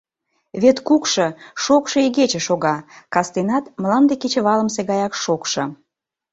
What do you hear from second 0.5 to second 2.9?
вет кукшо, шокшо игече шога,